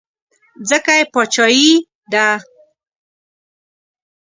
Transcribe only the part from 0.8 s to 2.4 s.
یې باچایي ده.